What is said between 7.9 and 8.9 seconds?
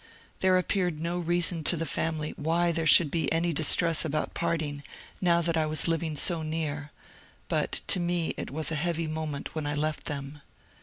me it was a